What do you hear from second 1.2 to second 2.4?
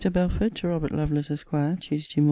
ESQ. TUESDAY MORN.